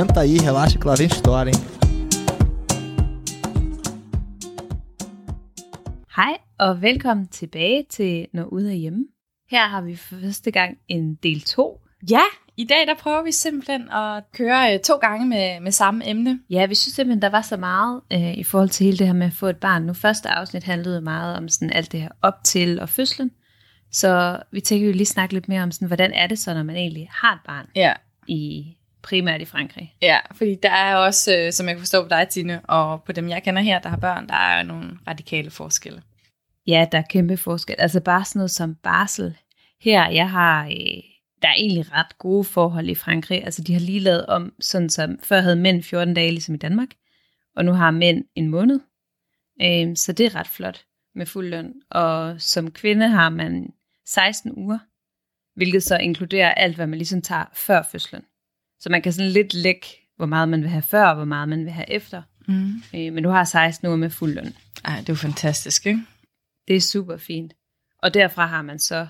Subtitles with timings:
[0.00, 1.60] Senta aí, relaxa que lá vem história, hein?
[6.16, 9.04] Hej og velkommen tilbage til Når Ude af Hjemme.
[9.50, 11.80] Her har vi for første gang en del 2.
[12.10, 12.22] Ja,
[12.56, 16.40] i dag der prøver vi simpelthen at køre øh, to gange med, med samme emne.
[16.50, 19.14] Ja, vi synes simpelthen, der var så meget øh, i forhold til hele det her
[19.14, 19.82] med at få et barn.
[19.82, 23.30] Nu første afsnit handlede meget om sådan alt det her op til og fødslen.
[23.92, 26.62] Så vi tænker jo lige snakke lidt mere om, sådan, hvordan er det så, når
[26.62, 27.92] man egentlig har et barn Ja,
[28.26, 29.94] i primært i Frankrig.
[30.02, 33.12] ja fordi der er også, øh, som jeg kan forstå på dig, Tine, og på
[33.12, 36.02] dem, jeg kender her, der har børn, der er nogle radikale forskelle.
[36.66, 37.76] Ja, der er kæmpe forskel.
[37.78, 39.36] Altså bare sådan noget som barsel.
[39.80, 41.02] Her, jeg har, øh,
[41.42, 43.44] der er egentlig ret gode forhold i Frankrig.
[43.44, 46.58] Altså de har lige lavet om, sådan som før havde mænd 14 dage, ligesom i
[46.58, 46.88] Danmark.
[47.56, 48.80] Og nu har mænd en måned.
[49.62, 51.72] Øh, så det er ret flot med fuld løn.
[51.90, 53.72] Og som kvinde har man
[54.06, 54.78] 16 uger,
[55.56, 58.22] hvilket så inkluderer alt, hvad man ligesom tager før fødslen.
[58.80, 59.86] Så man kan sådan lidt lægge,
[60.16, 62.22] hvor meget man vil have før, og hvor meget man vil have efter.
[62.48, 62.82] Mm.
[62.94, 64.54] Øh, men du har 16 uger med fuld løn.
[64.84, 66.00] Ej, det er jo fantastisk, ikke?
[66.68, 67.52] Det er super fint.
[68.02, 69.06] Og derfra har man så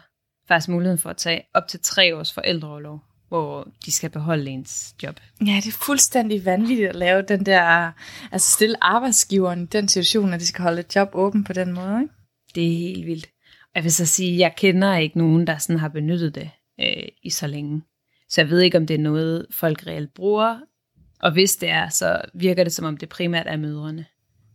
[0.48, 4.94] faktisk muligheden for at tage op til tre års forældreoverlov, hvor de skal beholde ens
[5.02, 5.20] job.
[5.46, 7.92] Ja, det er fuldstændig vanvittigt at lave den der,
[8.32, 11.72] altså stille arbejdsgiveren i den situation, at de skal holde et job åben på den
[11.72, 12.14] måde, ikke?
[12.54, 13.28] Det er helt vildt.
[13.74, 17.30] Jeg vil så sige, jeg kender ikke nogen, der sådan har benyttet det øh, i
[17.30, 17.82] så længe.
[18.30, 20.60] Så jeg ved ikke, om det er noget, folk reelt bruger.
[21.20, 24.06] Og hvis det er, så virker det som om det primært er mødrene.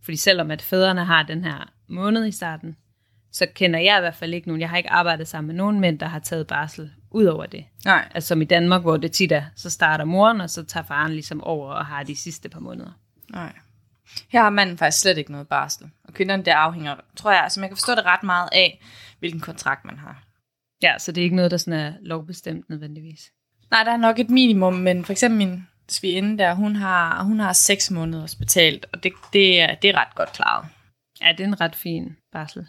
[0.02, 2.76] Fordi selvom at fædrene har den her måned i starten,
[3.32, 4.60] så kender jeg i hvert fald ikke nogen.
[4.60, 7.64] Jeg har ikke arbejdet sammen med nogen mænd, der har taget barsel ud over det.
[7.84, 8.08] Nej.
[8.14, 11.12] Altså som i Danmark, hvor det tit er, så starter moren, og så tager faren
[11.12, 12.90] ligesom over og har de sidste par måneder.
[13.32, 13.52] Nej.
[14.28, 15.90] Her har manden faktisk slet ikke noget barsel.
[16.04, 18.82] Og kvinderne, det afhænger, tror jeg, altså man kan forstå det ret meget af,
[19.18, 20.24] hvilken kontrakt man har.
[20.82, 23.32] Ja, så det er ikke noget, der sådan er lovbestemt nødvendigvis.
[23.70, 27.40] Nej, der er nok et minimum, men for eksempel min svigerinde der, hun har, hun
[27.40, 30.68] har seks måneders betalt, og det, det, er, det er ret godt klaret.
[31.20, 32.66] Ja, det er en ret fin barsel.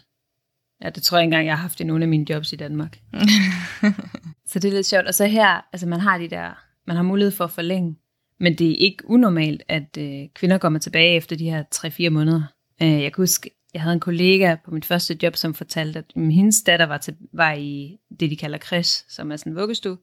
[0.82, 2.56] Ja, det tror jeg ikke engang, jeg har haft i nogle af mine jobs i
[2.56, 2.98] Danmark.
[4.50, 5.06] så det er lidt sjovt.
[5.06, 7.96] Og så her, altså man har de der, man har mulighed for at forlænge,
[8.40, 12.42] men det er ikke unormalt, at øh, kvinder kommer tilbage efter de her 3-4 måneder.
[12.82, 16.04] Øh, jeg kan huske, jeg havde en kollega på mit første job, som fortalte, at
[16.16, 19.56] mm, hendes datter var, til, var i det, de kalder kres, som er sådan en
[19.56, 19.98] vuggestue,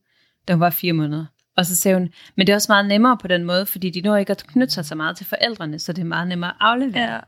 [0.47, 1.25] da hun var fire måneder.
[1.57, 4.01] Og så sagde hun, men det er også meget nemmere på den måde, fordi de
[4.01, 6.55] når ikke at knytte sig så meget til forældrene, så det er meget nemmere at
[6.59, 7.11] aflevere.
[7.13, 7.19] Ja.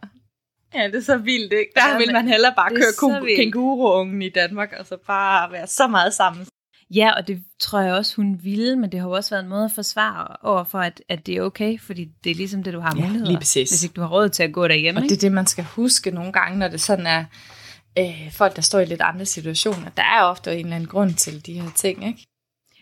[0.76, 1.72] Ja, det er så vildt, ikke?
[1.76, 5.68] Der Ja, vil man hellere bare det køre kænguruungen i Danmark, og så bare være
[5.68, 6.48] så meget sammen.
[6.96, 9.50] Ja, og det tror jeg også, hun ville, men det har jo også været en
[9.50, 12.74] måde at forsvare over for, at, at det er okay, fordi det er ligesom det,
[12.74, 13.26] du har Ja, muligheder.
[13.28, 13.70] lige præcis.
[13.70, 14.98] Hvis ikke du har råd til at gå derhjemme.
[15.00, 15.20] Og det ikke?
[15.26, 17.26] er det, man skal huske nogle gange, når det sådan er
[18.00, 19.90] øh, folk, der står i lidt andre situationer.
[19.98, 22.26] Der er ofte en eller anden grund til de her ting, ikke?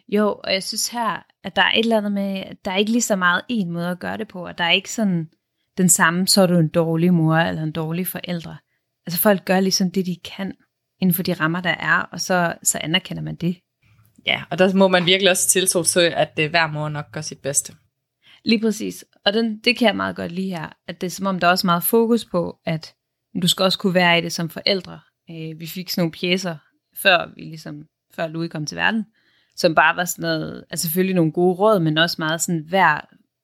[0.08, 2.78] Jo, og jeg synes her, at der er et eller andet med, at der er
[2.78, 5.30] ikke lige så meget en måde at gøre det på, og der er ikke sådan
[5.78, 8.58] den samme, så er du en dårlig mor eller en dårlig forældre.
[9.06, 10.54] Altså folk gør ligesom det, de kan
[11.02, 13.58] inden for de rammer, der er, og så, så anerkender man det.
[14.26, 17.22] Ja, og der må man virkelig også tiltro til, at øh, hver mor nok gør
[17.22, 17.74] sit bedste.
[18.46, 19.06] Lige præcis.
[19.26, 21.48] Og den, det kan jeg meget godt lide her, at det er som om, der
[21.48, 22.94] er også meget fokus på, at
[23.42, 25.00] du skal også kunne være i det som forældre.
[25.30, 26.58] Øh, vi fik sådan nogle pjæser,
[26.98, 27.86] før vi ligesom,
[28.16, 29.06] før Louis kom til verden,
[29.56, 33.02] som bare var sådan noget, altså selvfølgelig nogle gode råd, men også meget sådan, hver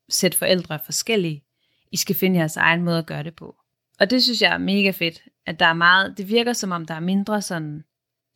[0.09, 1.43] sæt forældre er forskellige.
[1.91, 3.55] I skal finde jeres egen måde at gøre det på.
[3.99, 6.85] Og det synes jeg er mega fedt, at der er meget, det virker som om,
[6.85, 7.83] der er mindre sådan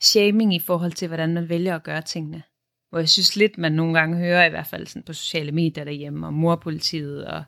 [0.02, 2.44] shaming i forhold til, hvordan man vælger at gøre tingene.
[2.90, 5.84] Hvor jeg synes lidt, man nogle gange hører, i hvert fald sådan på sociale medier
[5.84, 7.44] derhjemme, og morpolitiet, og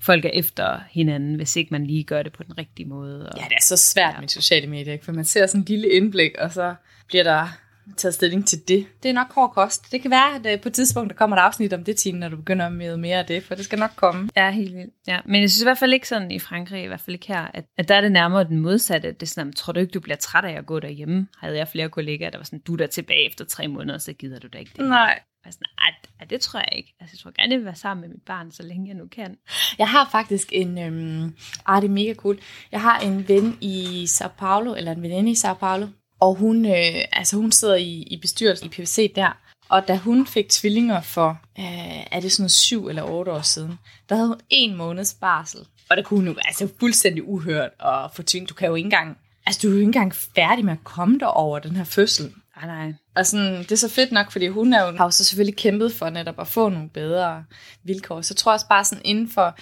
[0.00, 3.28] folk er efter hinanden, hvis ikke man lige gør det på den rigtige måde.
[3.28, 5.04] Og, Ja, det er så svært med sociale medier, ikke?
[5.04, 6.74] for man ser sådan en lille indblik, og så
[7.08, 7.48] bliver der
[7.96, 8.86] taget stilling til det.
[9.02, 9.92] Det er nok hård kost.
[9.92, 12.18] Det kan være, at øh, på et tidspunkt, der kommer et afsnit om det, Tine,
[12.18, 14.28] når du begynder med mere af det, for det skal nok komme.
[14.36, 14.94] Ja, helt vildt.
[15.06, 15.18] Ja.
[15.24, 17.46] Men jeg synes i hvert fald ikke sådan i Frankrig, i hvert fald ikke her,
[17.54, 19.12] at, at der er det nærmere den modsatte.
[19.12, 21.26] Det er sådan, tror du ikke, du bliver træt af at gå derhjemme?
[21.38, 24.12] Havde jeg flere kollegaer, der var sådan, du er der tilbage efter tre måneder, så
[24.12, 24.88] gider du da ikke det.
[24.88, 25.20] Nej.
[25.44, 25.90] Jeg var sådan, "Ej,
[26.20, 26.94] ej, det tror jeg ikke.
[27.00, 29.06] Altså, jeg tror gerne, jeg vil være sammen med mit barn, så længe jeg nu
[29.06, 29.36] kan.
[29.78, 31.34] Jeg har faktisk en, øhm,
[31.66, 32.38] ah, det er mega cool.
[32.72, 35.86] Jeg har en ven i Sao Paulo, eller en veninde i Sao Paulo,
[36.22, 39.38] og hun, øh, altså hun sidder i, i bestyrelsen i PVC der,
[39.68, 43.78] og da hun fik tvillinger for, øh, er det sådan syv eller otte år siden,
[44.08, 45.60] der havde hun en måneds barsel.
[45.90, 48.48] Og der kunne hun jo, altså fuldstændig uhørt og få tvilling.
[48.48, 51.18] Du kan jo ikke engang, altså du er jo ikke engang færdig med at komme
[51.18, 52.32] der over den her fødsel.
[52.56, 52.94] Nej, nej.
[53.16, 55.56] Og sådan, det er så fedt nok, fordi hun er jo, har jo så selvfølgelig
[55.56, 57.44] kæmpet for netop at få nogle bedre
[57.84, 58.20] vilkår.
[58.20, 59.56] Så jeg tror også bare sådan inden for,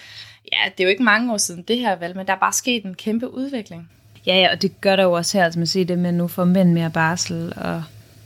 [0.53, 2.53] ja, det er jo ikke mange år siden det her valg, men der er bare
[2.53, 3.91] sket en kæmpe udvikling.
[4.27, 6.15] Ja, ja, og det gør der jo også her, altså man siger det med, at
[6.15, 7.83] nu får mænd mere barsel, og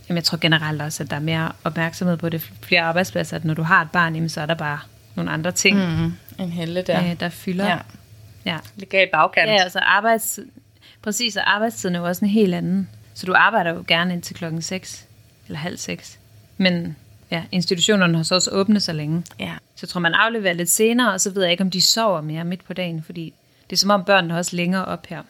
[0.08, 3.44] jamen, jeg tror generelt også, at der er mere opmærksomhed på det flere arbejdspladser, at
[3.44, 4.78] når du har et barn, jamen, så er der bare
[5.14, 6.12] nogle andre ting, Mm.
[6.38, 7.04] En helle der.
[7.10, 7.66] øh, der fylder.
[7.68, 7.78] Ja.
[8.44, 8.58] ja.
[8.76, 9.50] Legal bagkant.
[9.50, 10.46] Ja, altså arbejdstid,
[11.02, 12.88] præcis, og arbejdstiden er jo også en helt anden.
[13.14, 15.06] Så du arbejder jo gerne indtil klokken 6
[15.46, 16.18] eller halv 6.
[16.56, 16.96] Men
[17.30, 19.22] ja, institutionerne har så også åbnet så længe.
[19.40, 19.52] ja.
[19.76, 22.20] Så jeg tror, man afleverer lidt senere, og så ved jeg ikke, om de sover
[22.20, 23.32] mere midt på dagen, fordi
[23.70, 25.22] det er som om børnene er også længere op her.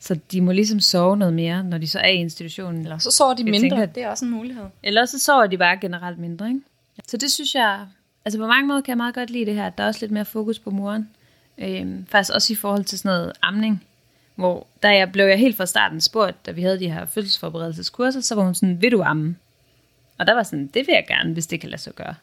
[0.00, 2.82] Så de må ligesom sove noget mere, når de så er i institutionen.
[2.82, 3.60] Eller så sover de Jeg mindre.
[3.68, 4.64] tænker, det er også en mulighed.
[4.82, 6.60] Eller så sover de bare generelt mindre, ikke?
[7.08, 7.86] Så det synes jeg,
[8.24, 10.00] altså på mange måder kan jeg meget godt lide det her, at der er også
[10.00, 11.08] lidt mere fokus på moren.
[11.58, 13.84] Øhm, faktisk også i forhold til sådan noget amning,
[14.34, 18.20] hvor der jeg, blev jeg helt fra starten spurgt, da vi havde de her fødselsforberedelseskurser,
[18.20, 19.36] så var hun sådan, vil du amme?
[20.18, 22.14] Og der var sådan, det vil jeg gerne, hvis det kan lade sig gøre.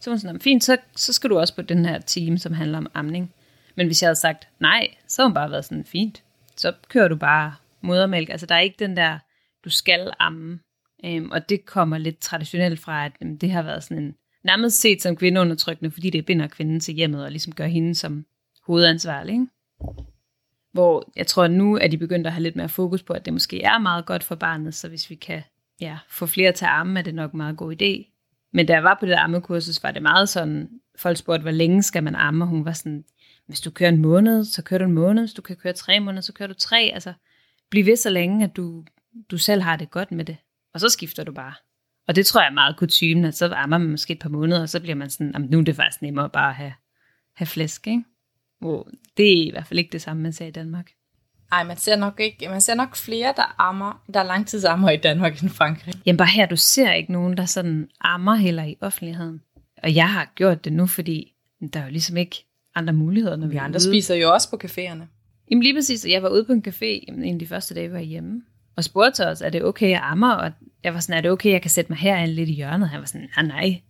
[0.00, 2.52] Så var hun sådan, fint, så, så skal du også på den her team, som
[2.52, 3.32] handler om amning.
[3.74, 6.22] Men hvis jeg havde sagt nej, så havde hun bare været sådan, fint,
[6.62, 8.28] så kører du bare modermælk.
[8.28, 9.18] Altså der er ikke den der,
[9.64, 10.58] du skal amme.
[11.04, 14.14] Øhm, og det kommer lidt traditionelt fra, at øhm, det har været sådan en,
[14.44, 18.26] nærmest set som kvindeundertrykkende, fordi det binder kvinden til hjemmet og ligesom gør hende som
[18.66, 19.32] hovedansvarlig.
[19.32, 19.46] Ikke?
[20.72, 23.24] Hvor jeg tror, at nu er de begyndt at have lidt mere fokus på, at
[23.24, 25.42] det måske er meget godt for barnet, så hvis vi kan
[25.80, 28.08] ja, få flere til at amme, er det nok en meget god idé.
[28.52, 30.68] Men da jeg var på det der ammekursus, var det meget sådan,
[30.98, 33.04] folk spurgte, hvor længe skal man amme, og hun var sådan,
[33.46, 36.00] hvis du kører en måned, så kører du en måned, hvis du kan køre tre
[36.00, 37.12] måneder, så kører du tre, altså
[37.70, 38.84] bliv ved så længe, at du,
[39.30, 40.36] du selv har det godt med det,
[40.74, 41.54] og så skifter du bare.
[42.08, 44.62] Og det tror jeg er meget kutumen, at så ammer man måske et par måneder,
[44.62, 46.72] og så bliver man sådan, nu er det faktisk nemmere bare at have,
[47.36, 48.04] have flæsk, ikke?
[48.60, 50.90] Hvor det er i hvert fald ikke det samme, man ser i Danmark.
[51.52, 54.96] Ej, man ser nok ikke, man ser nok flere, der ammer, der er langtidsammer i
[54.96, 55.94] Danmark end Frankrig.
[56.06, 59.42] Jamen bare her, du ser ikke nogen, der sådan ammer heller i offentligheden.
[59.82, 61.34] Og jeg har gjort det nu, fordi
[61.72, 63.84] der er jo ligesom ikke andre muligheder, når vi, Vi andre ude.
[63.90, 65.04] spiser jo også på caféerne.
[65.50, 67.92] Jamen lige præcis, jeg var ude på en café en af de første dage, jeg
[67.92, 68.42] var hjemme,
[68.76, 70.32] og spurgte til os, er det okay, jeg ammer?
[70.32, 70.52] Og
[70.84, 72.88] jeg var sådan, er det okay, jeg kan sætte mig herind lidt i hjørnet?
[72.88, 73.80] Han var sådan, nej, nej.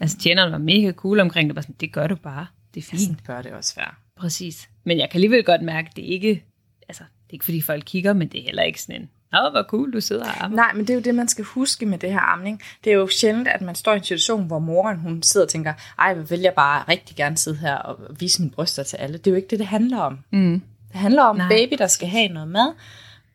[0.00, 2.46] Altså tjeneren var mega cool omkring det, var sådan, det gør du bare.
[2.74, 3.00] Det er fint.
[3.02, 3.90] Sådan bør det også være.
[4.16, 4.68] Præcis.
[4.84, 6.44] Men jeg kan alligevel godt mærke, at det ikke,
[6.88, 9.52] altså, det er ikke fordi folk kigger, men det er heller ikke sådan en, åh,
[9.52, 10.56] hvor cool, du sidder og ammer.
[10.56, 12.62] Nej, men det er jo det, man skal huske med det her amning.
[12.84, 15.50] Det er jo sjældent, at man står i en situation, hvor moren hun sidder og
[15.50, 18.96] tænker, ej, hvor vil jeg bare rigtig gerne sidde her og vise mine bryster til
[18.96, 19.18] alle.
[19.18, 20.18] Det er jo ikke det, det handler om.
[20.30, 20.62] Mm.
[20.92, 21.48] Det handler om Nej.
[21.48, 22.72] baby, der skal have noget mad,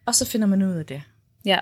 [0.05, 1.01] og så finder man ud af det.
[1.45, 1.59] Ja,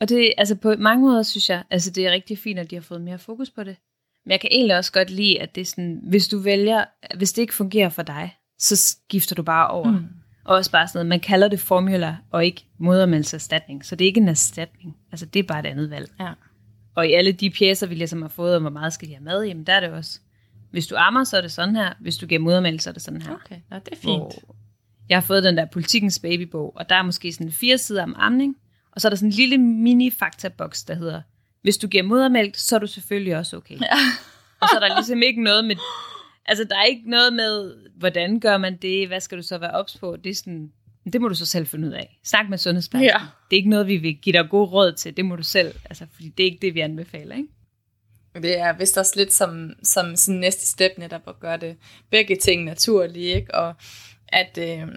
[0.00, 2.74] og det, altså på mange måder synes jeg, altså det er rigtig fint, at de
[2.76, 3.76] har fået mere fokus på det.
[4.24, 6.84] Men jeg kan egentlig også godt lide, at det er sådan, hvis du vælger,
[7.16, 9.90] hvis det ikke fungerer for dig, så skifter du bare over.
[9.90, 10.06] Mm.
[10.44, 13.84] Og også bare sådan noget, man kalder det formula, og ikke modermælserstatning.
[13.84, 14.96] Så det er ikke en erstatning.
[15.12, 16.10] Altså det er bare et andet valg.
[16.20, 16.32] Ja.
[16.94, 19.24] Og i alle de pjæser, vi ligesom har fået om, hvor meget skal de have
[19.24, 20.20] mad, jamen der er det også.
[20.70, 21.92] Hvis du ammer, så er det sådan her.
[22.00, 23.34] Hvis du giver modermælk, så er det sådan her.
[23.34, 24.22] Okay, Nå, det er fint.
[24.22, 24.56] Hvor
[25.08, 28.14] jeg har fået den der politikens babybog, og der er måske sådan fire sider om
[28.18, 28.56] amning,
[28.92, 31.22] og så er der sådan en lille mini faktaboks, der hedder,
[31.62, 33.74] hvis du giver modermælk, så er du selvfølgelig også okay.
[33.80, 33.96] Ja.
[34.60, 35.76] og så er der ligesom ikke noget med,
[36.46, 39.70] altså der er ikke noget med, hvordan gør man det, hvad skal du så være
[39.70, 40.72] ops på, det er sådan,
[41.12, 42.20] det må du så selv finde ud af.
[42.24, 43.20] Snak med sundhedsplejersken.
[43.20, 43.26] Ja.
[43.50, 45.74] Det er ikke noget, vi vil give dig god råd til, det må du selv,
[45.84, 47.48] altså fordi det er ikke det, vi anbefaler, ikke?
[48.34, 51.76] Det er vist også lidt som, som sådan næste step netop at gøre det
[52.10, 53.54] begge ting naturlige, ikke?
[53.54, 53.74] Og
[54.28, 54.88] at øh,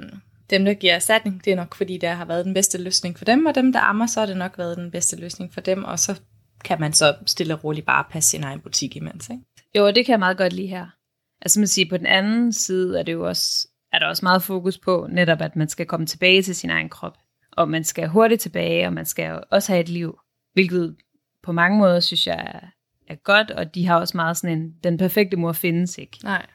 [0.49, 3.25] dem, der giver erstatning, det er nok fordi, der har været den bedste løsning for
[3.25, 5.83] dem, og dem, der ammer, så har det nok været den bedste løsning for dem,
[5.83, 6.21] og så
[6.63, 9.43] kan man så stille og roligt bare passe sin egen butik imens, ikke?
[9.75, 10.96] Jo, det kan jeg meget godt lide her.
[11.41, 14.43] Altså man siger, på den anden side er det jo også, er der også meget
[14.43, 17.17] fokus på netop, at man skal komme tilbage til sin egen krop.
[17.51, 20.19] Og man skal hurtigt tilbage, og man skal også have et liv.
[20.53, 20.95] Hvilket
[21.43, 22.67] på mange måder synes jeg er,
[23.13, 26.19] er godt, og de har også meget sådan en, den perfekte mor findes ikke.
[26.23, 26.45] Nej.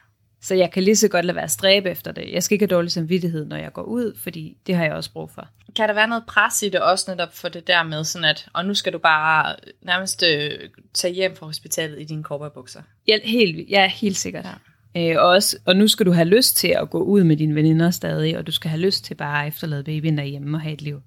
[0.41, 2.31] Så jeg kan lige så godt lade være at stræbe efter det.
[2.31, 5.11] Jeg skal ikke have dårlig samvittighed, når jeg går ud, fordi det har jeg også
[5.13, 5.47] brug for.
[5.75, 8.47] Kan der være noget pres i det også netop for det der med sådan at,
[8.53, 12.81] og nu skal du bare nærmest øh, tage hjem fra hospitalet i dine cowboybukser?
[13.07, 14.45] Ja, helt, ja, helt sikkert.
[14.45, 14.51] Ja.
[14.97, 17.55] Øh, og, også, og nu skal du have lyst til at gå ud med dine
[17.55, 20.73] veninder stadig, og du skal have lyst til bare at efterlade babyen derhjemme og have
[20.73, 21.01] et liv.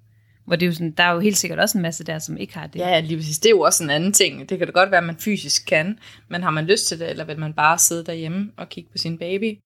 [0.45, 2.37] Hvor det er jo sådan, der er jo helt sikkert også en masse der, som
[2.37, 2.79] ikke har det.
[2.79, 3.39] Ja, lige præcis.
[3.39, 4.49] Det er jo også en anden ting.
[4.49, 7.09] Det kan da godt være, at man fysisk kan, men har man lyst til det,
[7.09, 9.57] eller vil man bare sidde derhjemme og kigge på sin baby?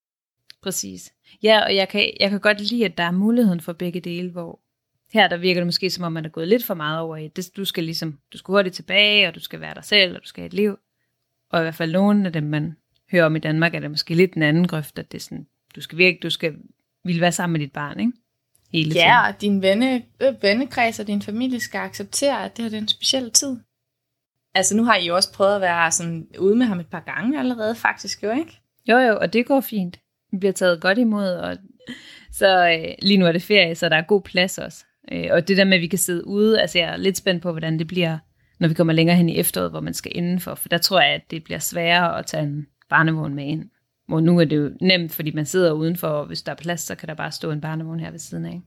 [0.64, 1.12] Præcis.
[1.44, 4.30] Ja, og jeg kan, jeg kan godt lide, at der er muligheden for begge dele,
[4.30, 4.60] hvor
[5.14, 7.28] her der virker det måske som om, man er gået lidt for meget over i,
[7.28, 10.22] det, du skal ligesom, du skal hurtigt tilbage, og du skal være dig selv, og
[10.22, 10.78] du skal have et liv.
[11.50, 12.76] Og i hvert fald nogle af dem, man
[13.12, 15.46] hører om i Danmark, er det måske lidt en anden grøft, at det er sådan,
[15.76, 16.56] du skal virkelig, du skal
[17.04, 18.12] ville være sammen med dit barn, ikke?
[18.72, 19.06] Hele tiden.
[19.06, 22.82] Ja, og din venne, øh, vennekreds og din familie skal acceptere, at det her er
[22.82, 23.58] en speciel tid.
[24.56, 27.00] Altså nu har I jo også prøvet at være sådan ude med ham et par
[27.00, 28.62] gange allerede, faktisk jo, ikke?
[28.88, 30.00] Jo, jo, og det går fint.
[30.32, 31.58] Vi bliver taget godt imod, og
[32.32, 34.86] så øh, lige nu er det ferie, så der er god plads også.
[35.12, 37.44] Øh, og det der med, at vi kan sidde ude, altså jeg er lidt spændt
[37.44, 38.18] på, hvordan det bliver,
[38.60, 41.14] når vi kommer længere hen i efteråret, hvor man skal indenfor, for der tror jeg,
[41.14, 43.70] at det bliver sværere at tage en barnevogn med ind,
[44.08, 46.82] Hvor nu er det jo nemt, fordi man sidder udenfor, og hvis der er plads,
[46.82, 48.62] så kan der bare stå en barnevogn her ved siden af.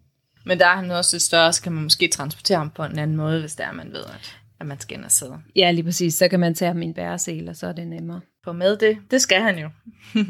[0.47, 2.99] Men der er han også lidt større, så kan man måske transportere ham på en
[2.99, 5.39] anden måde, hvis der man ved, at, at man skal ind og sidde.
[5.57, 6.15] Ja, lige præcis.
[6.15, 8.21] Så kan man tage ham i en bæresel, og så er det nemmere.
[8.45, 9.69] På med det, det skal han jo.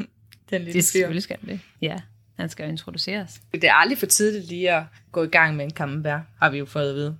[0.49, 1.59] Den lille Det selvfølgelig skal det.
[1.81, 1.97] Ja,
[2.39, 3.41] han skal jo introduceres.
[3.51, 6.57] Det er aldrig for tidligt lige at gå i gang med en camembert, har vi
[6.57, 7.17] jo fået at vide.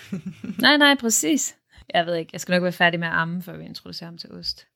[0.58, 1.54] Nej, nej, præcis.
[1.94, 4.18] Jeg ved ikke, jeg skal nok være færdig med at amme, før vi introducerer ham
[4.18, 4.66] til ost.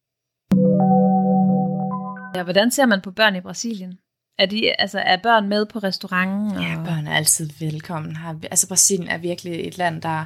[2.38, 3.98] Ja, hvordan ser man på børn i Brasilien?
[4.38, 6.56] Er, de, altså, er børn med på restauranten?
[6.56, 6.62] Og...
[6.62, 8.34] Ja, børn er altid velkommen her.
[8.50, 10.24] Altså Brasilien er virkelig et land, der...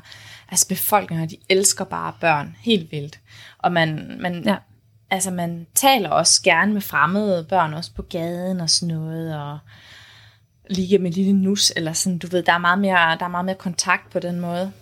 [0.49, 3.21] Altså befolkningen, de elsker bare børn helt vildt.
[3.59, 4.57] Og man, man, Ja.
[5.11, 9.59] altså, man taler også gerne med fremmede børn, også på gaden og sådan noget, og
[10.71, 13.45] lige med lille nus, eller sådan, du ved, der er meget mere, der er meget
[13.45, 14.73] mere kontakt på den måde.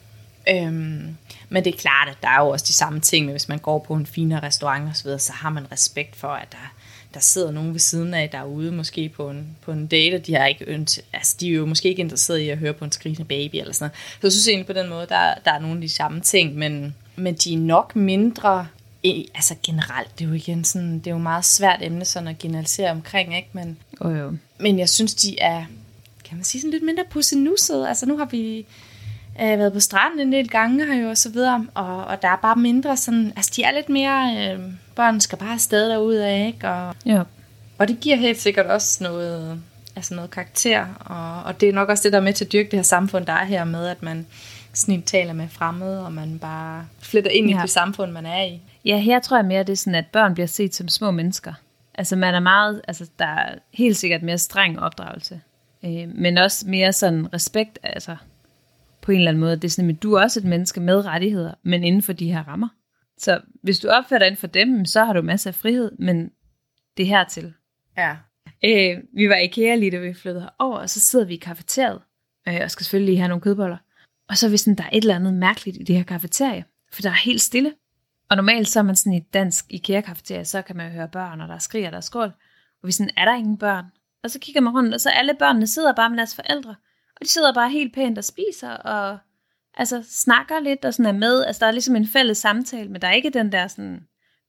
[0.49, 1.17] Øhm,
[1.49, 3.59] men det er klart, at der er jo også de samme ting, men hvis man
[3.59, 6.73] går på en finere restaurant og så videre, så har man respekt for, at der,
[7.15, 10.35] der sidder nogen ved siden af derude, måske på en, på en date, og de,
[10.35, 12.93] har ikke ønt, altså, de er jo måske ikke interesseret i at høre på en
[12.93, 13.97] skrigende baby eller sådan noget.
[14.13, 16.55] Så jeg synes egentlig på den måde, der, der er nogle af de samme ting,
[16.55, 18.67] men, men de er nok mindre,
[19.05, 22.29] altså generelt, det er jo igen sådan, det er jo et meget svært emne sådan
[22.29, 23.49] at generalisere omkring, ikke?
[23.53, 24.33] Men, Oh, jo.
[24.59, 25.65] men jeg synes, de er,
[26.25, 27.89] kan man sige, sådan lidt mindre pussenussede.
[27.89, 28.67] Altså nu har vi
[29.41, 32.29] øh, været på stranden en del gange her jo, og så videre, og, og der
[32.29, 34.61] er bare mindre sådan, altså de er lidt mere, øh,
[34.97, 36.69] børn skal bare afsted derude af, ikke?
[36.69, 37.23] Og, Ja.
[37.79, 39.63] og det giver helt sikkert også noget,
[39.97, 42.53] altså noget karakter, og, og det er nok også det, der er med til at
[42.53, 44.27] dyrke det her samfund, der er her med, at man
[44.73, 47.59] snit taler med fremmede, og man bare fletter ind ja.
[47.59, 48.61] i det samfund, man er i.
[48.85, 51.53] Ja, her tror jeg mere, det er sådan, at børn bliver set som små mennesker.
[51.95, 55.41] Altså man er meget, altså der er helt sikkert mere streng opdragelse.
[55.85, 58.17] Øh, men også mere sådan respekt, altså
[59.03, 59.57] på en eller anden måde.
[59.57, 62.33] Det er sådan, at du er også et menneske med rettigheder, men inden for de
[62.33, 62.69] her rammer.
[63.19, 66.31] Så hvis du opfører dig inden for dem, så har du masser af frihed, men
[66.97, 67.53] det er hertil.
[67.97, 68.17] Ja.
[68.65, 71.37] Øh, vi var i IKEA lige da vi flyttede over, og så sidder vi i
[71.37, 72.01] kafeteriet,
[72.49, 73.77] øh, og skal selvfølgelig lige have nogle kødboller.
[74.29, 76.65] Og så er vi sådan, der er et eller andet mærkeligt i det her kafeterie,
[76.93, 77.73] for der er helt stille.
[78.31, 81.09] Og normalt så er man sådan i et dansk IKEA-kafeterie, så kan man jo høre
[81.09, 82.33] børn, og der skriger, der er skål.
[82.83, 83.85] Og vi sådan, er der ingen børn?
[84.25, 86.75] Og så kigger man rundt, og så alle børnene sidder bare med deres forældre.
[87.21, 89.19] Og de sidder bare helt pænt og spiser, og
[89.75, 91.45] altså snakker lidt og sådan er med.
[91.45, 94.01] Altså der er ligesom en fælles samtale, men der er ikke den der sådan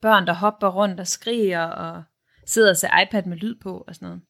[0.02, 2.04] børn, der hopper rundt og skriger og
[2.46, 4.22] sidder og ser iPad med lyd på og sådan noget.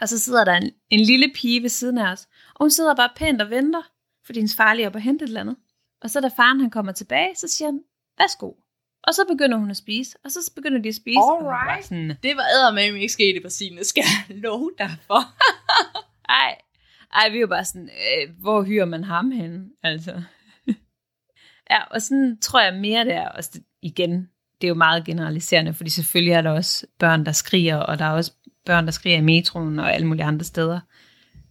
[0.00, 2.94] Og så sidder der en, en lille pige ved siden af os, og hun sidder
[2.94, 3.82] bare pænt og venter,
[4.26, 5.56] fordi hendes far lige er oppe og hente et eller andet.
[6.02, 7.80] Og så da faren han kommer tilbage, så siger han,
[8.18, 8.52] værsgo.
[9.02, 11.18] Og så begynder hun at spise, og så begynder de at spise.
[11.18, 11.84] var Alright.
[11.84, 15.20] sådan, Det var eddermame ikke sket i Brasilien, det skal jeg love dig for.
[16.42, 16.58] ej,
[17.14, 19.70] ej, vi er jo bare sådan, øh, hvor hyrer man ham hen?
[19.82, 20.22] Altså.
[21.70, 24.28] ja, og sådan tror jeg mere det er, også det, igen,
[24.60, 28.04] det er jo meget generaliserende, fordi selvfølgelig er der også børn, der skriger, og der
[28.04, 28.32] er også
[28.66, 30.80] børn, der skriger i metroen og alle mulige andre steder.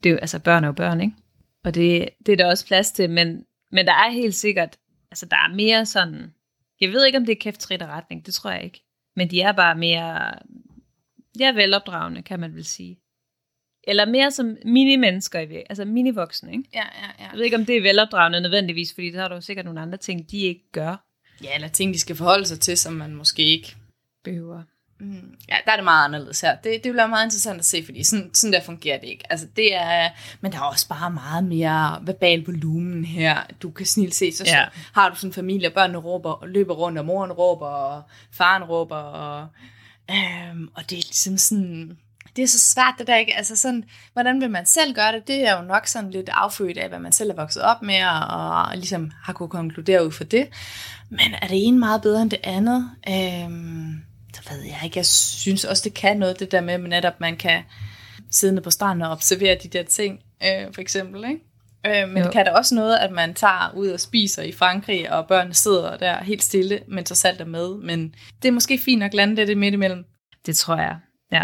[0.03, 1.15] Det er jo, altså børn er jo børn, ikke?
[1.63, 4.77] Og det, det er der også plads til, men, men der er helt sikkert,
[5.11, 6.33] altså der er mere sådan,
[6.81, 8.83] jeg ved ikke, om det er kæft retning, det tror jeg ikke.
[9.15, 10.31] Men de er bare mere,
[11.39, 12.99] ja, velopdragende, kan man vel sige.
[13.89, 16.63] Eller mere som mini-mennesker, i vir- altså mini-voksne, ikke?
[16.73, 17.23] Ja, ja, ja.
[17.29, 19.81] Jeg ved ikke, om det er velopdragende nødvendigvis, fordi der er der jo sikkert nogle
[19.81, 21.05] andre ting, de ikke gør.
[21.43, 23.75] Ja, eller ting, de skal forholde sig til, som man måske ikke...
[24.23, 24.61] Behøver.
[24.99, 26.55] Mm, ja, der er det meget anderledes her.
[26.55, 29.23] Det, det bliver meget interessant at se, fordi sådan, sådan der fungerer det ikke.
[29.31, 30.09] Altså, det er,
[30.41, 33.37] men der er også bare meget mere verbal volumen her.
[33.61, 34.57] Du kan snilt se, så, Ja.
[34.59, 34.65] ja.
[34.73, 37.65] så har du sådan en familie, og børnene råber, og løber rundt, og moren råber,
[37.67, 39.47] og faren råber, og,
[40.11, 41.97] øhm, og det er ligesom sådan...
[42.35, 43.37] Det er så svært, det der ikke.
[43.37, 43.83] Altså sådan,
[44.13, 45.27] hvordan vil man selv gøre det?
[45.27, 48.03] Det er jo nok sådan lidt affødt af, hvad man selv er vokset op med,
[48.05, 50.47] og, og ligesom har kunne konkludere ud for det.
[51.09, 52.91] Men er det ene meget bedre end det andet?
[53.09, 54.01] Øhm,
[54.35, 54.97] det ved jeg ikke.
[54.97, 57.63] Jeg synes også, det kan noget, det der med, at netop man kan
[58.31, 62.01] sidde på stranden og observere de der ting, øh, for eksempel, ikke?
[62.03, 62.31] Øh, men Jo.
[62.31, 65.97] kan da også noget, at man tager ud og spiser i Frankrig, og børnene sidder
[65.97, 67.75] der helt stille, men så salt er med.
[67.77, 70.03] Men det er måske fint at lande det, det midt imellem.
[70.45, 70.97] Det tror jeg,
[71.31, 71.43] ja.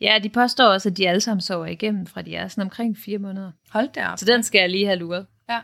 [0.00, 2.96] Ja, de påstår også, at de alle sammen sover igennem, fra de er sådan omkring
[2.98, 3.52] fire måneder.
[3.70, 4.18] Hold da op.
[4.18, 5.26] Så den skal jeg lige have luret.
[5.50, 5.60] ja.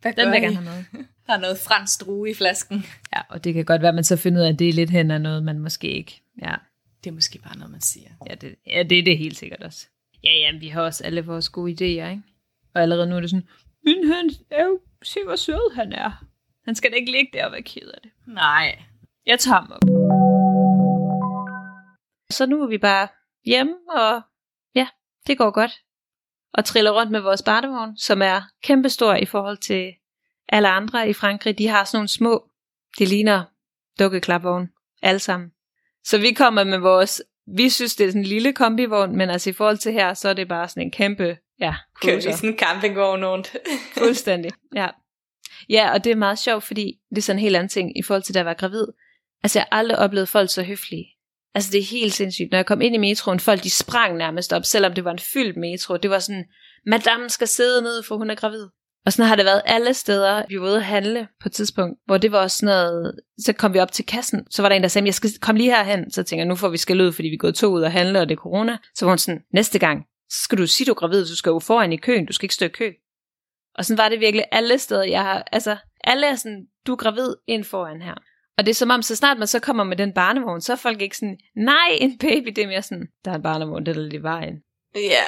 [0.00, 1.04] Hvad Den gør vil jeg gerne have med.
[1.28, 2.84] Har noget fransk drue i flasken.
[3.16, 4.72] Ja, og det kan godt være, at man så finder ud af, at det er
[4.72, 6.22] lidt hen af noget, man måske ikke.
[6.42, 6.54] Ja,
[7.04, 8.08] Det er måske bare noget, man siger.
[8.30, 9.86] ja, det, ja det er det helt sikkert også.
[10.24, 12.22] Ja, ja, vi har også alle vores gode idéer, ikke?
[12.74, 13.48] Og allerede nu er det sådan,
[13.84, 16.24] men han er jo, se hvor sød han er.
[16.64, 18.10] Han skal da ikke ligge der og være ked af det.
[18.26, 18.78] Nej.
[19.26, 19.82] Jeg tager ham op.
[22.30, 23.08] Så nu er vi bare
[23.44, 24.22] hjemme, og
[24.74, 24.88] ja,
[25.26, 25.72] det går godt.
[26.54, 29.92] Og triller rundt med vores barnevogn, som er kæmpestor i forhold til
[30.48, 31.58] alle andre i Frankrig.
[31.58, 32.50] De har sådan nogle små,
[32.98, 33.44] de ligner
[33.98, 34.68] dukkeklapvogn,
[35.02, 35.50] alle sammen.
[36.04, 37.22] Så vi kommer med vores
[37.56, 40.28] vi synes, det er sådan en lille kombivogn, men altså i forhold til her, så
[40.28, 43.56] er det bare sådan en kæmpe, ja, Kører vi sådan en campingvogn rundt.
[43.98, 44.88] Fuldstændig, ja.
[45.68, 48.02] Ja, og det er meget sjovt, fordi det er sådan en helt anden ting i
[48.02, 48.86] forhold til, da jeg var gravid.
[49.42, 51.06] Altså, jeg har aldrig oplevet folk så høflige.
[51.54, 52.50] Altså, det er helt sindssygt.
[52.50, 55.18] Når jeg kom ind i metroen, folk de sprang nærmest op, selvom det var en
[55.18, 55.96] fyldt metro.
[55.96, 56.44] Det var sådan,
[56.86, 58.66] madame skal sidde ned, for hun er gravid.
[59.06, 60.42] Og sådan har det været alle steder.
[60.48, 63.74] Vi var ude at handle på et tidspunkt, hvor det var sådan noget, så kom
[63.74, 66.10] vi op til kassen, så var der en, der sagde, jeg skal komme lige herhen.
[66.10, 67.92] Så tænker jeg, nu får vi skal ud, fordi vi er gået to ud og
[67.92, 68.78] handle, og det er corona.
[68.94, 71.50] Så var hun sådan, næste gang, så skal du sige, du er gravid, du skal
[71.50, 72.92] jo foran i køen, du skal ikke stå i kø.
[73.74, 75.04] Og sådan var det virkelig alle steder.
[75.04, 78.14] Jeg har, altså, alle er sådan, du er gravid ind foran her.
[78.58, 80.76] Og det er som om, så snart man så kommer med den barnevogn, så er
[80.76, 83.96] folk ikke sådan, nej, en baby, det er mere sådan, der er en barnevogn, det
[83.96, 84.54] er lidt i vejen.
[84.94, 85.24] Ja.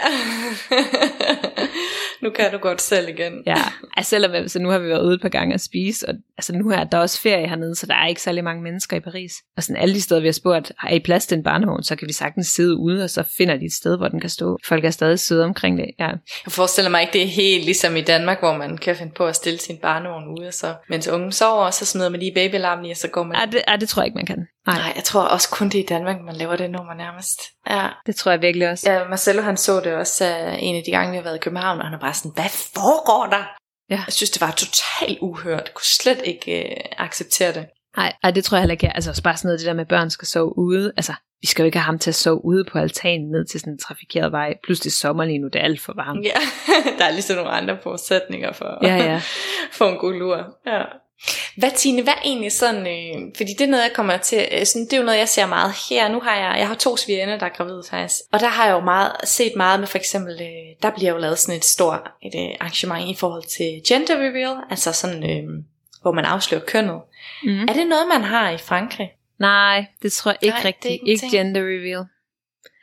[2.22, 3.42] nu kan du godt selv igen.
[3.46, 3.56] Ja,
[3.96, 6.52] altså selvom altså, nu har vi været ude et par gange at spise, og altså,
[6.56, 9.32] nu er der også ferie hernede, så der er ikke særlig mange mennesker i Paris.
[9.56, 11.96] Og sådan alle de steder, vi har spurgt, har I plads til en barnevogn, så
[11.96, 14.58] kan vi sagtens sidde ude, og så finder de et sted, hvor den kan stå.
[14.66, 16.08] Folk er stadig søde omkring det, ja.
[16.44, 19.26] Jeg forestiller mig ikke, det er helt ligesom i Danmark, hvor man kan finde på
[19.26, 22.86] at stille sin barnevogn ude, og så, mens ungen sover, så smider man lige babyalarmen
[22.86, 23.36] i, og så går man...
[23.36, 24.46] Ej, det, ej, det tror jeg ikke, man kan.
[24.66, 27.40] Nej, jeg tror også kun det er i Danmark, man laver det nummer nærmest.
[27.70, 27.88] Ja.
[28.06, 28.92] det tror jeg virkelig også.
[28.92, 31.40] Ja, Marcelo han så det også uh, en af de gange, vi har været i
[31.40, 33.44] København, og han er bare sådan, hvad foregår der?
[33.90, 34.02] Ja.
[34.06, 35.62] Jeg synes, det var totalt uhørt.
[35.66, 37.66] Jeg kunne slet ikke uh, acceptere det.
[37.96, 38.94] Nej, ej, det tror jeg heller ikke.
[38.94, 40.92] Altså også bare sådan noget, det der med, at børn skal sove ude.
[40.96, 43.60] Altså, vi skal jo ikke have ham til at sove ude på altanen ned til
[43.60, 44.54] sådan en trafikeret vej.
[44.64, 46.24] Plus det er sommer lige nu, det er alt for varmt.
[46.24, 46.40] Ja,
[46.98, 49.20] der er ligesom nogle andre forudsætninger for, Ja, ja.
[49.78, 50.36] for en god lur.
[50.66, 50.82] Ja.
[51.56, 54.84] Hvad Tine, hvad egentlig sådan, øh, fordi det er noget, jeg kommer til, øh, sådan,
[54.84, 56.08] det er jo noget, jeg ser meget her.
[56.08, 58.72] Nu har jeg, jeg har to svigerne, der er gravide faktisk, og der har jeg
[58.72, 62.10] jo meget, set meget med for eksempel, øh, der bliver jo lavet sådan et stort
[62.22, 65.64] et, øh, arrangement i forhold til gender reveal, altså sådan, øh,
[66.02, 67.00] hvor man afslører kønnet.
[67.42, 67.62] Mm.
[67.62, 69.10] Er det noget, man har i Frankrig?
[69.38, 70.92] Nej, det tror jeg ikke Nej, rigtigt.
[70.92, 72.04] ikke Ikke, gender reveal.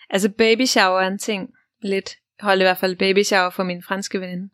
[0.09, 1.49] Altså baby shower er en ting.
[1.81, 2.15] Lidt.
[2.39, 4.49] Jeg holdt i hvert fald baby shower for min franske veninde.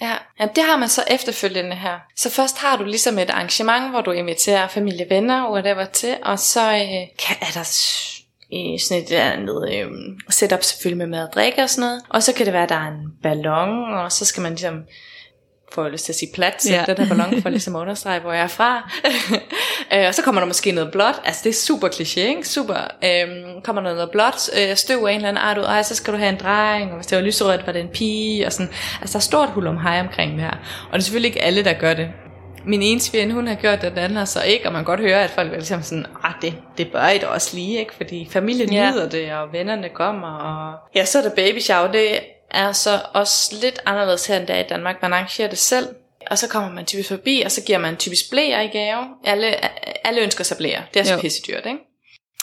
[0.00, 1.98] Ja, Jamen, det har man så efterfølgende her.
[2.16, 6.38] Så først har du ligesom et arrangement, hvor du inviterer familie, venner, whatever til, og
[6.38, 7.60] så øh, kan, er der
[8.52, 9.86] øh, sådan et andet øh,
[10.30, 12.02] setup selvfølgelig med mad og drikke og sådan noget.
[12.08, 14.84] Og så kan det være, at der er en ballon, og så skal man ligesom
[15.72, 16.84] får lyst til at sige plat, Ja.
[16.86, 18.90] den her ballon for ligesom at understrege, hvor jeg er fra.
[19.94, 22.48] øh, og så kommer der måske noget blåt, altså det er super kliché, ikke?
[22.48, 22.74] Super.
[23.04, 25.94] Øhm, kommer der noget blåt, øh, støv af en eller anden art ud, ej, så
[25.94, 28.52] skal du have en dreng, og hvis det var lyserødt, var det en pige, og
[28.52, 28.70] sådan.
[29.00, 30.50] Altså der er stort hul om hej omkring det her.
[30.86, 32.08] Og det er selvfølgelig ikke alle, der gør det.
[32.68, 34.84] Min ene svigerinde, hun har gjort det, den anden har så ikke, og man kan
[34.84, 37.78] godt høre, at folk er ligesom sådan, ah, det, det bør I da også lige,
[37.78, 37.94] ikke?
[37.94, 38.90] Fordi familien Ja.
[38.90, 40.74] nyder det, og vennerne kommer, og...
[40.94, 42.18] Ja, så er der baby shower, det
[42.50, 45.02] er så også lidt anderledes her end der i Danmark.
[45.02, 45.86] Man arrangerer det selv,
[46.30, 49.04] og så kommer man typisk forbi, og så giver man typisk blæer i gave.
[49.24, 49.46] Alle,
[50.06, 50.82] alle ønsker sig blæer.
[50.94, 51.20] Det er så Jo.
[51.20, 51.78] pisse dyrt, ikke?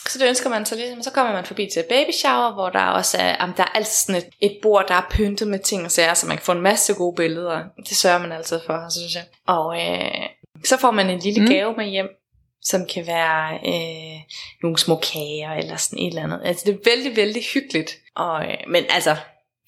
[0.08, 2.80] Så det ønsker man så ligesom, så kommer man forbi til baby shower, hvor der
[2.84, 5.84] også er, om der er altid sådan et, et bord, der er pyntet med ting
[5.84, 7.64] og sager, så man kan få en masse gode billeder.
[7.88, 9.24] Det sørger man altid for, synes jeg.
[9.46, 10.28] Og øh,
[10.64, 11.48] så får man en lille mm.
[11.48, 12.08] gave med hjem,
[12.62, 14.20] som kan være øh,
[14.62, 16.40] nogle små kager eller sådan et eller andet.
[16.44, 17.96] Altså det er vældig, vældig hyggeligt.
[18.16, 19.16] Og, øh, men altså,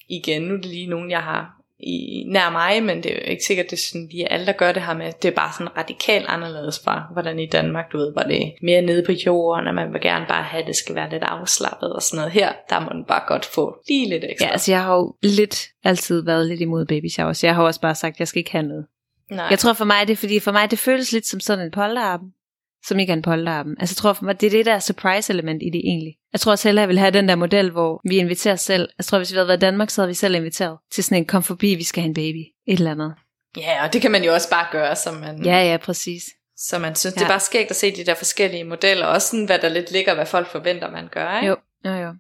[0.08, 3.30] igen, nu er det lige nogen, jeg har i nær mig, men det er jo
[3.30, 5.12] ikke sikkert, det er sådan lige alle, der gør det her med.
[5.22, 8.50] Det er bare sådan radikalt anderledes fra, hvordan i Danmark, du ved, hvor det er
[8.62, 11.22] mere nede på jorden, og man vil gerne bare have, at det skal være lidt
[11.22, 12.32] afslappet og sådan noget.
[12.32, 14.46] Her, der må den bare godt få lige lidt ekstra.
[14.46, 17.62] Ja, altså jeg har jo lidt altid været lidt imod baby shower, så jeg har
[17.62, 18.86] også bare sagt, at jeg skal ikke have noget.
[19.30, 19.46] Nej.
[19.50, 21.70] Jeg tror for mig, det er fordi, for mig det føles lidt som sådan en
[21.70, 22.28] polterappen,
[22.88, 23.76] som ikke er en polterappen.
[23.80, 26.14] Altså jeg tror det er det der surprise element i det egentlig.
[26.32, 28.88] Jeg tror også hellere, jeg vil have den der model, hvor vi inviterer os selv.
[28.98, 31.18] Jeg tror, hvis vi havde været i Danmark, så havde vi selv inviteret til sådan
[31.18, 32.44] en, kom forbi, vi skal have en baby.
[32.66, 33.14] Et eller andet.
[33.56, 36.24] Ja, og det kan man jo også bare gøre, som man, Ja, ja, præcis.
[36.56, 37.14] så man synes.
[37.14, 37.18] Ja.
[37.18, 39.92] Det er bare skægt at se de der forskellige modeller, også sådan, hvad der lidt
[39.92, 41.36] ligger, hvad folk forventer, man gør.
[41.36, 41.48] Ikke?
[41.48, 42.14] Jo, jo, jo.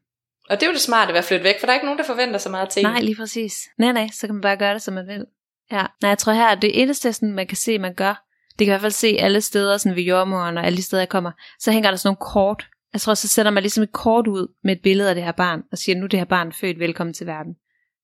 [0.50, 1.98] Og det er jo det smarte ved at flytte væk, for der er ikke nogen,
[1.98, 3.54] der forventer så meget til Nej, lige præcis.
[3.78, 5.24] Nej, nej, så kan man bare gøre det, som man vil.
[5.72, 8.25] Ja, nej, jeg tror her, at det eneste, sådan, man kan se, man gør,
[8.58, 10.82] det kan jeg i hvert fald se alle steder, sådan ved jordmoren og alle de
[10.82, 12.66] steder, jeg kommer, så hænger der sådan nogle kort.
[12.92, 15.32] Jeg tror, så sætter man ligesom et kort ud med et billede af det her
[15.32, 17.54] barn, og siger, nu er det her barn født, velkommen til verden.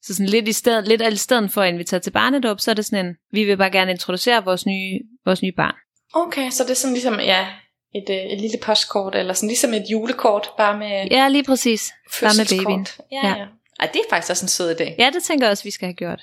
[0.03, 2.75] Så sådan lidt i stedet, lidt i stedet for at invitere til barnedåb, så er
[2.75, 5.75] det sådan en, vi vil bare gerne introducere vores nye, vores nye barn.
[6.15, 7.47] Okay, så det er sådan ligesom, ja,
[7.95, 11.93] et, øh, et lille postkort, eller sådan ligesom et julekort, bare med Ja, lige præcis.
[12.21, 12.87] Bare med babyen.
[13.12, 13.37] Ja, Ja.
[13.37, 13.47] ja.
[13.81, 14.95] Ej, det er faktisk også en sød idé.
[14.99, 16.23] Ja, det tænker jeg også, vi skal have gjort.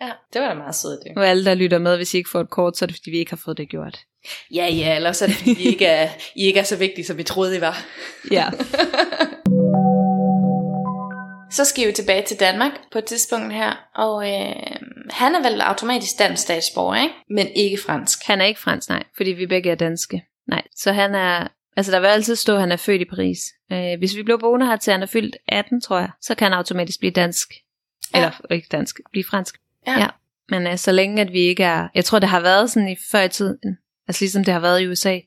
[0.00, 1.14] Ja, det var da meget sød idé.
[1.14, 3.10] Nu alle, der lytter med, hvis I ikke får et kort, så er det fordi,
[3.10, 4.00] vi ikke har fået det gjort.
[4.54, 7.16] Ja, ja, ellers er det fordi, I ikke er, I ikke er så vigtige, som
[7.16, 7.84] vi troede, I var.
[8.30, 8.50] Ja.
[11.52, 14.76] Så skal vi tilbage til Danmark på et tidspunkt her, og øh,
[15.10, 17.14] han er vel automatisk dansk statsborger, ikke?
[17.30, 18.26] Men ikke fransk.
[18.26, 20.24] Han er ikke fransk, nej, fordi vi begge er danske.
[20.48, 23.38] Nej, så han er Altså, der vil altid stå, at han er født i Paris.
[23.72, 26.44] Øh, hvis vi bliver boende her til, han er fyldt 18, tror jeg, så kan
[26.44, 27.54] han automatisk blive dansk.
[28.14, 28.18] Ja.
[28.18, 29.56] Eller ikke dansk, blive fransk.
[29.86, 29.98] Ja.
[29.98, 30.06] Ja.
[30.48, 31.88] Men øh, så længe, at vi ikke er...
[31.94, 33.58] Jeg tror, det har været sådan i før i tiden,
[34.08, 35.18] altså ligesom det har været i USA,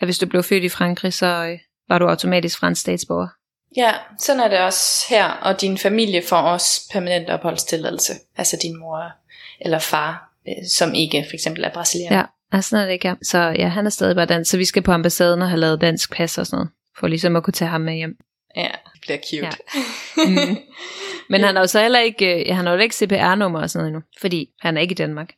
[0.00, 3.28] at hvis du blev født i Frankrig, så øh, var du automatisk fransk statsborger.
[3.76, 8.12] Ja, sådan er det også her, og din familie får også permanent opholdstilladelse.
[8.36, 9.12] Altså din mor
[9.60, 12.16] eller far, øh, som ikke for eksempel er brasilianer.
[12.16, 13.16] Ja, altså sådan er det ikke.
[13.22, 15.80] Så ja, han er stadig bare dansk, så vi skal på ambassaden og have lavet
[15.80, 18.16] dansk pas og sådan noget, for ligesom at kunne tage ham med hjem.
[18.56, 19.46] ja det bliver cute.
[19.46, 19.50] Ja.
[20.16, 20.56] Mm.
[21.30, 23.82] Men han har jo så heller ikke, øh, han har jo ikke CPR-nummer og sådan
[23.82, 25.32] noget endnu, fordi han er ikke i Danmark.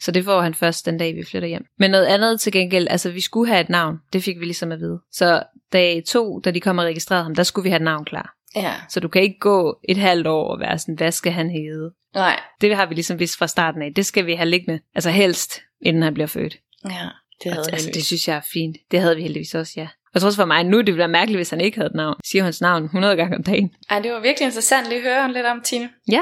[0.00, 1.66] Så det får han først den dag, vi flytter hjem.
[1.78, 4.72] Men noget andet til gengæld, altså vi skulle have et navn, det fik vi ligesom
[4.72, 5.00] at vide.
[5.12, 8.04] Så dag to, da de kom og registrerede ham, der skulle vi have et navn
[8.04, 8.34] klar.
[8.56, 8.74] ja.
[8.88, 11.90] Så du kan ikke gå et halvt år og være sådan, hvad skal han hedde?
[12.14, 12.40] Nej.
[12.60, 13.94] Det har vi ligesom vidst fra starten af.
[13.94, 16.56] Det skal vi have liggende, altså helst, inden han bliver født.
[16.84, 17.08] Ja,
[17.44, 18.76] det havde altså, jeg det synes jeg er fint.
[18.90, 19.88] Det havde vi heldigvis også, ja.
[20.16, 21.94] Jeg tror også for mig, nu det ville være mærkeligt, hvis han ikke havde et
[21.94, 22.16] navn.
[22.24, 23.74] Siger hans navn 100 gange om dagen.
[23.90, 25.88] Ej, det var virkelig interessant lige at høre lidt om, Tine.
[26.12, 26.20] Ja.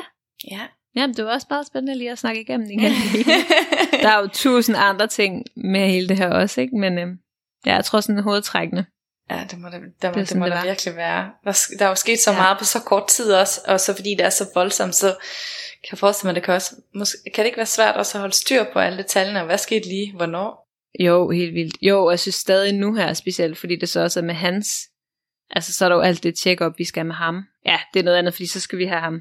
[0.51, 0.61] Ja.
[0.97, 2.93] Jamen, det var også meget spændende lige at snakke igennem igen.
[4.03, 6.77] der er jo tusind andre ting med hele det her også, ikke?
[6.77, 7.17] Men øhm,
[7.67, 8.85] ja, jeg tror sådan hovedtrækkende.
[9.31, 9.87] Ja, det må, der, må,
[10.21, 11.31] Det det, må det der virkelig være.
[11.45, 12.37] Der, der er jo sket så Ja.
[12.37, 15.89] meget på så kort tid også, og så fordi det er så voldsomt, så kan
[15.93, 18.35] jeg forestille mig, det kan også, måske, kan det ikke være svært også at holde
[18.35, 20.64] styr på alle detaljerne, og hvad skete lige, hvornår?
[21.01, 21.77] Jo, helt vildt.
[21.83, 24.69] Jo, og jeg synes stadig nu her specielt, fordi det så også er med hans.
[25.51, 27.43] Altså, så er der jo alt det check-up, vi skal med ham.
[27.67, 29.21] Ja, det er noget andet, fordi så skal vi have ham.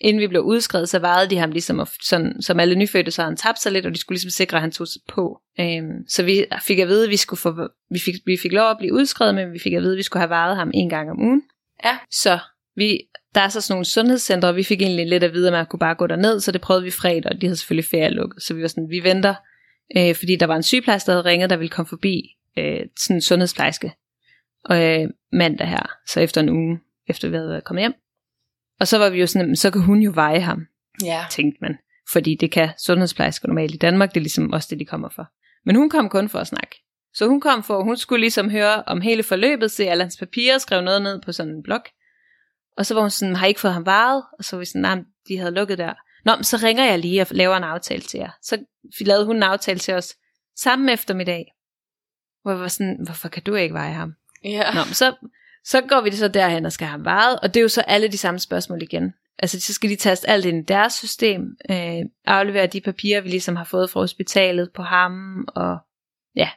[0.00, 3.22] Inden vi blev udskrevet, så vejede de ham ligesom, at- sådan, som alle nyfødte, så
[3.22, 5.40] han tabt sig lidt, og de skulle ligesom sikre, at han tog sig på.
[5.60, 8.70] Øhm, så vi fik at vide, at vi, skulle få, vi, fik, vi fik lov
[8.70, 10.88] at blive udskrevet, men vi fik at vide, at vi skulle have vejet ham en
[10.88, 11.42] gang om ugen.
[11.84, 11.98] Ja.
[12.10, 12.38] Så
[12.76, 12.98] vi,
[13.34, 15.66] der er så sådan nogle sundhedscentre, og vi fik egentlig lidt at vide, at man
[15.66, 18.42] kunne bare gå derned, så det prøvede vi fredag, og de havde selvfølgelig ferie lukket.
[18.42, 19.34] Så vi var sådan, vi venter,
[19.96, 22.22] øh, fordi der var en sygeplejerske, der havde ringet, der ville komme forbi,
[22.58, 23.92] øh, sådan en sundhedsplejerske,
[24.64, 27.94] og øh, mandag her, så efter en uge, efter vi havde været kommet hjem.
[28.80, 30.66] Og så var vi jo sådan, "Jamen, så kan hun jo veje ham,
[31.04, 31.24] Ja.
[31.30, 31.78] tænkte man.
[32.12, 35.28] Fordi det kan sundhedsplejersker normalt i Danmark, det er ligesom også det, de kommer for.
[35.64, 36.76] Men hun kom kun for at snakke.
[37.14, 40.58] Så hun kom for, hun skulle ligesom høre om hele forløbet, se alle hans papirer,
[40.58, 41.80] skrev noget ned på sådan en blog.
[42.76, 44.22] Og så var hun sådan, har I ikke fået ham varet?
[44.38, 45.94] Og så var vi sådan, nej, de havde lukket der.
[46.26, 48.30] Nå, så ringer jeg lige og laver en aftale til jer.
[48.42, 48.64] Så
[49.00, 50.14] lavede hun en aftale til os
[50.56, 51.44] samme eftermiddag.
[52.42, 54.14] Hvor jeg var sådan, hvorfor kan du ikke veje ham?
[54.44, 54.74] Ja.
[54.74, 55.14] Nå, så,
[55.64, 57.80] så går vi så derhen og skal have ham varet, og det er jo så
[57.80, 59.14] alle de samme spørgsmål igen.
[59.38, 63.28] Altså, så skal de taste alt ind i deres system, øh, aflevere de papirer, vi
[63.28, 65.78] ligesom har fået fra hospitalet på ham, og
[66.36, 66.50] ja,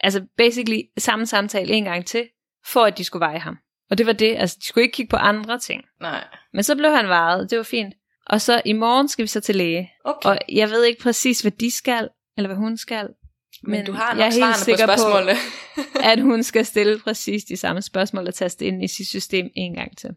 [0.00, 2.28] altså basically samme samtale en gang til,
[2.66, 3.58] for at de skulle veje ham.
[3.90, 5.84] Og det var det, altså de skulle ikke kigge på andre ting.
[6.00, 6.24] Nej.
[6.52, 7.94] Men så blev han vejet, det var fint.
[8.26, 9.90] Og så i morgen skal vi så til læge.
[10.04, 10.28] Okay.
[10.28, 13.08] Og jeg ved ikke præcis, hvad de skal, eller hvad hun skal.
[13.62, 15.32] men, men du har nok jeg er helt på sikker på- spørgsmålene.
[16.12, 19.74] at hun skal stille præcis de samme spørgsmål og taste ind i sit system en
[19.74, 20.10] gang til.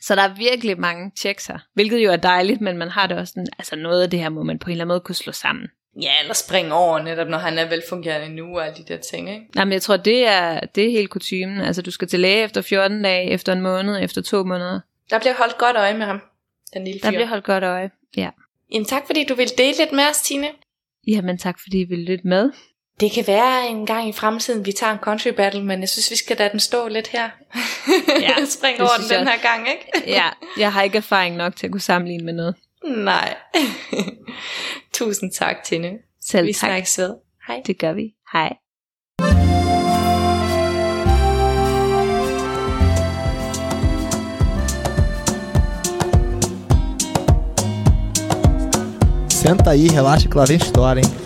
[0.00, 3.18] Så der er virkelig mange checks her, hvilket jo er dejligt, men man har det
[3.18, 5.14] også sådan, altså noget af det her må man på en eller anden måde kunne
[5.14, 5.66] slå sammen.
[6.02, 9.30] ja, eller springe over netop, når han er velfungerende nu og alle de der ting,
[9.30, 9.46] ikke?
[9.54, 11.60] Nej, men jeg tror, det er, det er helt kutumen.
[11.60, 14.80] Altså, du skal til læge efter 14 dage, efter en måned, efter to måneder.
[15.10, 16.20] Der bliver holdt godt øje med ham,
[16.74, 17.10] den lille fyr.
[17.10, 17.90] Der bliver holdt godt øje.
[18.16, 18.30] Ja.
[18.72, 20.48] Jamen tak, fordi du vil dele lidt med os, Tine.
[21.06, 22.50] Jamen, tak fordi I ville lytte med.
[23.00, 26.10] Det kan være en gang i fremtiden, vi tager en country battle, men jeg synes,
[26.10, 27.30] vi skal lade den stå lidt her.
[28.20, 30.10] Ja, Spring over den den her gang, ikke?
[30.16, 32.54] Ja, jeg har ikke erfaring nok til at kunne sammenligne med noget.
[32.84, 33.36] Nej.
[34.92, 35.98] Tusind tak, Tine.
[36.20, 36.68] Selv vi tak.
[36.68, 37.14] snakkes ved.
[37.46, 37.62] Hej.
[37.66, 38.14] Det gør vi.
[38.32, 38.56] Hej.
[49.42, 51.21] Senta aí, relaxa que lá vem história, hein?